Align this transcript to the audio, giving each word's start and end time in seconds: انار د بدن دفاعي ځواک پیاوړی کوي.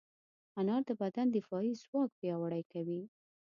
انار 0.59 0.81
د 0.89 0.91
بدن 1.01 1.27
دفاعي 1.37 1.71
ځواک 1.83 2.09
پیاوړی 2.19 2.63
کوي. 2.71 3.01